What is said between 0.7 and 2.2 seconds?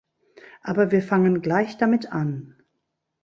wir fangen gleich damit